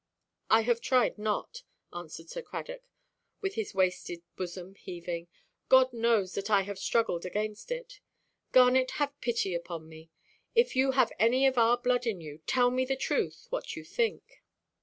"I 0.49 0.61
have 0.61 0.81
tried 0.81 1.19
not," 1.19 1.61
answered 1.93 2.27
Sir 2.27 2.41
Cradock, 2.41 2.81
with 3.39 3.53
his 3.53 3.75
wasted 3.75 4.23
bosom 4.35 4.73
heaving. 4.73 5.27
"God 5.69 5.93
knows 5.93 6.33
that 6.33 6.49
I 6.49 6.63
have 6.63 6.79
struggled 6.79 7.23
against 7.23 7.71
it. 7.71 7.99
Garnet, 8.51 8.89
have 8.97 9.21
pity 9.21 9.53
upon 9.53 9.87
me. 9.87 10.09
If 10.55 10.75
you 10.75 10.93
have 10.93 11.13
any 11.19 11.45
of 11.45 11.59
our 11.59 11.77
blood 11.77 12.07
in 12.07 12.19
you, 12.19 12.39
tell 12.47 12.71
me 12.71 12.83
the 12.83 12.95
truth, 12.97 13.45
what 13.51 13.75
you 13.75 13.83
think." 13.83 14.41